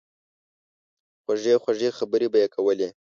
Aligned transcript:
خوږې 1.23 1.55
خوږې 1.63 1.89
خبرې 1.97 2.27
به 2.31 2.37
ئې 2.41 2.47
کولې 2.55 2.89